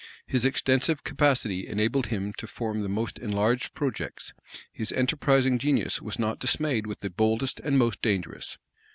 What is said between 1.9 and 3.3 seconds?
him to form the most